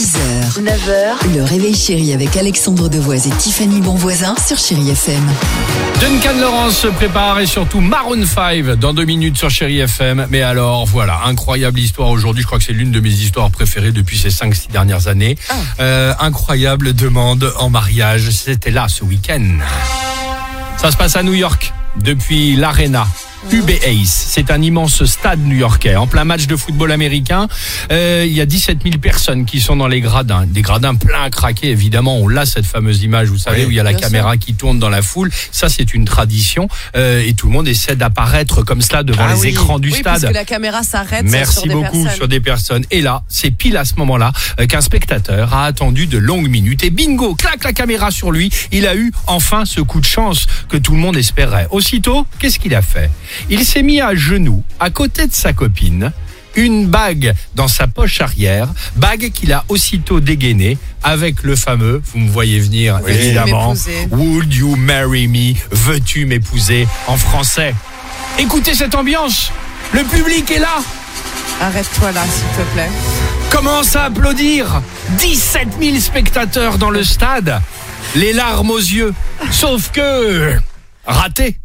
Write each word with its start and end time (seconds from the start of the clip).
6h, 0.00 0.62
9h, 0.62 1.34
le 1.34 1.44
réveil 1.44 1.74
chéri 1.74 2.14
avec 2.14 2.34
Alexandre 2.38 2.88
Devoise 2.88 3.26
et 3.26 3.30
Tiffany 3.32 3.82
Bonvoisin 3.82 4.34
sur 4.42 4.56
Chérie 4.56 4.88
FM. 4.88 5.22
Duncan 6.00 6.40
Lawrence 6.40 6.78
se 6.78 6.86
prépare 6.86 7.38
et 7.38 7.44
surtout 7.44 7.82
Maroon 7.82 8.24
5 8.24 8.76
dans 8.76 8.94
deux 8.94 9.04
minutes 9.04 9.36
sur 9.36 9.50
Chéri 9.50 9.80
FM. 9.80 10.26
Mais 10.30 10.40
alors 10.40 10.86
voilà, 10.86 11.20
incroyable 11.26 11.78
histoire 11.78 12.08
aujourd'hui. 12.08 12.40
Je 12.40 12.46
crois 12.46 12.56
que 12.56 12.64
c'est 12.64 12.72
l'une 12.72 12.92
de 12.92 13.00
mes 13.00 13.10
histoires 13.10 13.50
préférées 13.50 13.92
depuis 13.92 14.16
ces 14.16 14.30
5-6 14.30 14.70
dernières 14.70 15.06
années. 15.06 15.36
Euh, 15.80 16.14
incroyable 16.18 16.94
demande 16.94 17.52
en 17.58 17.68
mariage. 17.68 18.30
C'était 18.30 18.70
là 18.70 18.86
ce 18.88 19.04
week-end. 19.04 19.44
Ça 20.78 20.90
se 20.90 20.96
passe 20.96 21.14
à 21.16 21.22
New 21.22 21.34
York 21.34 21.74
depuis 22.02 22.56
l'Arena. 22.56 23.06
UBS, 23.50 24.04
c'est 24.06 24.50
un 24.50 24.60
immense 24.60 25.04
stade 25.06 25.40
new-yorkais. 25.44 25.96
En 25.96 26.06
plein 26.06 26.24
match 26.24 26.46
de 26.46 26.56
football 26.56 26.92
américain, 26.92 27.48
euh, 27.90 28.24
il 28.26 28.32
y 28.34 28.40
a 28.40 28.46
17 28.46 28.82
000 28.84 28.98
personnes 28.98 29.46
qui 29.46 29.60
sont 29.60 29.76
dans 29.76 29.88
les 29.88 30.00
gradins. 30.02 30.44
Des 30.46 30.60
gradins 30.62 30.94
pleins 30.94 31.22
à 31.22 31.30
craquer, 31.30 31.70
évidemment. 31.70 32.18
On 32.18 32.28
l'a 32.28 32.44
cette 32.44 32.66
fameuse 32.66 33.02
image, 33.02 33.28
vous 33.28 33.38
savez, 33.38 33.64
où 33.64 33.70
il 33.70 33.76
y 33.76 33.80
a 33.80 33.82
la 33.82 33.94
caméra 33.94 34.36
qui 34.36 34.54
tourne 34.54 34.78
dans 34.78 34.90
la 34.90 35.00
foule. 35.00 35.30
Ça, 35.52 35.68
c'est 35.70 35.94
une 35.94 36.04
tradition. 36.04 36.68
Euh, 36.96 37.24
et 37.26 37.32
tout 37.32 37.46
le 37.46 37.52
monde 37.52 37.66
essaie 37.66 37.96
d'apparaître 37.96 38.62
comme 38.62 38.82
cela 38.82 39.02
devant 39.02 39.24
Ah 39.26 39.34
les 39.34 39.40
oui. 39.40 39.48
écrans 39.48 39.78
du 39.78 39.88
oui, 39.88 39.94
stade. 39.94 40.04
Parce 40.04 40.24
que 40.24 40.34
la 40.34 40.44
caméra 40.44 40.82
s'arrête 40.82 41.24
Merci 41.24 41.54
sur 41.54 41.62
des 41.62 41.68
beaucoup 41.70 42.02
personnes. 42.02 42.16
sur 42.16 42.28
des 42.28 42.40
personnes. 42.40 42.84
Et 42.90 43.00
là, 43.00 43.22
c'est 43.28 43.50
pile 43.50 43.78
à 43.78 43.84
ce 43.86 43.94
moment-là 43.96 44.32
euh, 44.60 44.66
qu'un 44.66 44.82
spectateur 44.82 45.54
a 45.54 45.64
attendu 45.64 46.06
de 46.06 46.18
longues 46.18 46.48
minutes. 46.48 46.84
Et 46.84 46.90
bingo, 46.90 47.34
claque 47.34 47.64
la 47.64 47.72
caméra 47.72 48.10
sur 48.10 48.32
lui. 48.32 48.50
Il 48.70 48.86
a 48.86 48.94
eu 48.94 49.12
enfin 49.26 49.64
ce 49.64 49.80
coup 49.80 50.00
de 50.00 50.06
chance 50.06 50.46
que 50.68 50.76
tout 50.76 50.92
le 50.92 50.98
monde 50.98 51.16
espérait. 51.16 51.66
Aussitôt, 51.70 52.26
qu'est-ce 52.38 52.58
qu'il 52.58 52.74
a 52.74 52.82
fait? 52.82 53.10
Il 53.48 53.64
s'est 53.64 53.82
mis 53.82 54.00
à 54.00 54.14
genoux 54.14 54.62
à 54.78 54.90
côté 54.90 55.26
de 55.26 55.34
sa 55.34 55.52
copine. 55.52 56.12
Une 56.56 56.86
bague 56.88 57.32
dans 57.54 57.68
sa 57.68 57.86
poche 57.86 58.20
arrière, 58.20 58.68
bague 58.96 59.30
qu'il 59.32 59.52
a 59.52 59.64
aussitôt 59.68 60.18
dégainée 60.18 60.78
avec 61.04 61.44
le 61.44 61.54
fameux, 61.54 62.02
vous 62.12 62.18
me 62.18 62.28
voyez 62.28 62.58
venir 62.58 63.00
évidemment, 63.06 63.74
Would 64.10 64.52
you 64.52 64.74
marry 64.74 65.28
me? 65.28 65.54
Veux-tu 65.70 66.26
m'épouser 66.26 66.88
en 67.06 67.16
français? 67.16 67.72
Écoutez 68.38 68.74
cette 68.74 68.96
ambiance, 68.96 69.52
le 69.92 70.02
public 70.02 70.50
est 70.50 70.58
là, 70.58 70.82
Arrête-toi 71.60 72.10
là, 72.12 72.22
s'il 72.24 72.64
te 72.64 72.68
plaît. 72.72 72.88
commence 73.50 73.94
à 73.94 74.04
applaudir? 74.06 74.82
17 75.18 75.68
000 75.80 75.98
spectateurs 76.00 76.78
dans 76.78 76.90
le 76.90 77.04
stade, 77.04 77.60
les 78.16 78.32
larmes 78.32 78.70
aux 78.70 78.78
yeux. 78.78 79.12
Sauf 79.52 79.90
que 79.92 80.54
raté. 81.06 81.56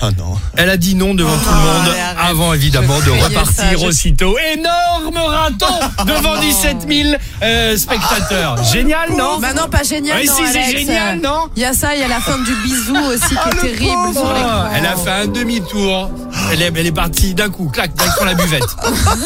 Oh 0.00 0.06
non. 0.16 0.36
Elle 0.56 0.70
a 0.70 0.76
dit 0.76 0.94
non 0.94 1.12
devant 1.12 1.36
tout 1.36 1.48
le 1.50 1.56
monde 1.56 1.88
allez, 1.90 2.00
arrête. 2.00 2.30
avant 2.30 2.52
évidemment 2.54 2.98
de 3.00 3.10
repartir 3.10 3.52
ça, 3.54 3.72
je- 3.76 3.84
aussitôt. 3.86 4.36
Énorme 4.54 5.16
raton 5.16 5.74
devant 6.06 6.38
17 6.40 6.76
000 6.88 7.08
euh, 7.42 7.76
spectateurs. 7.76 8.62
Génial, 8.72 9.10
non 9.18 9.38
Bah 9.40 9.52
non, 9.56 9.68
pas 9.68 9.82
génial. 9.82 10.18
Ouais, 10.18 10.26
non, 10.26 10.32
si, 10.36 10.42
c'est 10.52 10.70
génial, 10.78 11.20
non 11.20 11.48
Il 11.56 11.62
y 11.62 11.64
a 11.64 11.72
ça, 11.72 11.94
il 11.96 12.00
y 12.00 12.04
a 12.04 12.08
la 12.08 12.20
fin 12.20 12.38
du 12.38 12.54
bisou 12.62 12.94
aussi 13.12 13.30
qui 13.30 13.36
Ah, 13.44 13.48
est 13.50 13.54
le 13.54 13.60
terrible 13.60 14.12
sur. 14.12 14.34
Elle 14.76 14.86
a 14.86 14.96
fait 14.96 15.10
un 15.10 15.26
demi-tour. 15.26 16.10
Elle 16.52 16.62
est, 16.62 16.72
elle 16.76 16.86
est 16.86 16.92
partie 16.92 17.34
d'un 17.34 17.50
coup, 17.50 17.68
clac, 17.68 17.90
dans 18.18 18.24
la 18.24 18.34
buvette. 18.34 18.62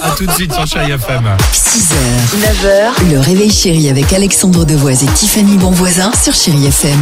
à 0.02 0.10
tout 0.12 0.24
de 0.26 0.32
suite 0.32 0.54
sur 0.54 0.66
Chérie 0.66 0.92
FM. 0.92 1.22
6h, 1.52 1.94
9h, 2.38 3.10
le 3.12 3.20
réveil 3.20 3.50
chéri 3.52 3.90
avec 3.90 4.10
Alexandre 4.14 4.64
Devoise 4.64 5.02
et 5.02 5.06
Tiffany 5.08 5.58
Bonvoisin 5.58 6.10
sur 6.22 6.32
Chérie 6.34 6.66
FM. 6.66 6.98